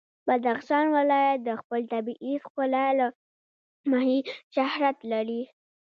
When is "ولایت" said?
0.97-1.39